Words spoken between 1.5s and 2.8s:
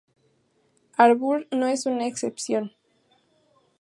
no es una excepción.